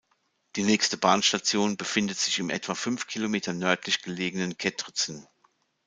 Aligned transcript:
Die 0.55 0.63
nächste 0.63 0.97
Bahnstation 0.97 1.77
befindet 1.77 2.17
sich 2.17 2.39
im 2.39 2.49
etwa 2.49 2.73
fünf 2.73 3.05
Kilometer 3.05 3.53
nördlich 3.53 4.01
gelegenen 4.01 4.57
Kętrzyn. 4.57 5.27